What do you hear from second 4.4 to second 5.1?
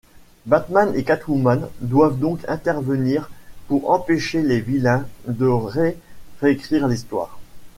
les vilains